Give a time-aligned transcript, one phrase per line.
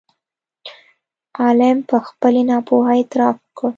[1.39, 3.69] عالم په خپلې ناپوهۍ اعتراف وکړ.